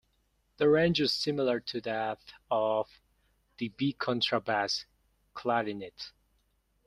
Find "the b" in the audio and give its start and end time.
3.59-3.93